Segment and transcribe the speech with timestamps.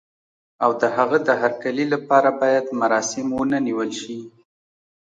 [0.63, 4.19] او د هغه د هرکلي لپاره باید مراسم ونه نیول شي.